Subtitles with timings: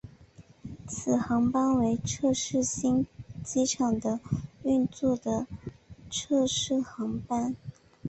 [0.87, 3.05] 此航班为测试新
[3.43, 4.19] 机场的
[4.63, 5.45] 运作的
[6.09, 7.55] 测试航班。